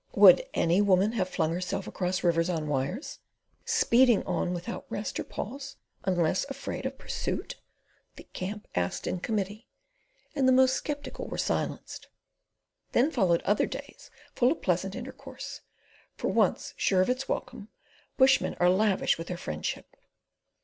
"Would 0.15 0.43
any 0.55 0.81
woman 0.81 1.11
have 1.11 1.29
flung 1.29 1.53
herself 1.53 1.85
across 1.85 2.23
rivers 2.23 2.49
on 2.49 2.67
wires, 2.67 3.19
speeding 3.65 4.23
on 4.23 4.51
without 4.51 4.87
rest 4.89 5.19
or 5.19 5.23
pause, 5.23 5.75
unless 6.05 6.43
afraid 6.49 6.87
of 6.87 6.97
pursuit?" 6.97 7.57
the 8.15 8.23
camp 8.23 8.67
asked 8.73 9.05
in 9.05 9.19
committee, 9.19 9.67
and 10.33 10.47
the 10.47 10.51
most 10.53 10.83
sceptical 10.83 11.27
were 11.27 11.37
silenced. 11.37 12.07
Then 12.93 13.11
followed 13.11 13.43
other 13.43 13.67
days 13.67 14.09
full 14.33 14.51
of 14.51 14.63
pleasant 14.63 14.95
intercourse; 14.95 15.61
for 16.15 16.29
once 16.29 16.73
sure 16.77 17.01
of 17.01 17.09
its 17.11 17.29
welcome, 17.29 17.69
bushmen 18.17 18.55
are 18.59 18.71
lavish 18.71 19.19
with 19.19 19.27
their 19.27 19.37
friendship. 19.37 19.95